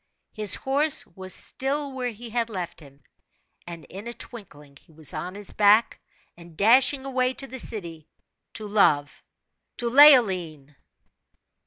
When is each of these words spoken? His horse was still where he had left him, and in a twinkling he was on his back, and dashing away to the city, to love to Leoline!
His 0.33 0.55
horse 0.55 1.05
was 1.05 1.31
still 1.31 1.91
where 1.91 2.09
he 2.09 2.31
had 2.31 2.49
left 2.49 2.79
him, 2.79 3.03
and 3.67 3.85
in 3.85 4.07
a 4.07 4.15
twinkling 4.15 4.77
he 4.77 4.91
was 4.91 5.13
on 5.13 5.35
his 5.35 5.53
back, 5.53 5.99
and 6.35 6.57
dashing 6.57 7.05
away 7.05 7.35
to 7.35 7.45
the 7.45 7.59
city, 7.59 8.07
to 8.55 8.65
love 8.67 9.21
to 9.77 9.87
Leoline! 9.91 10.75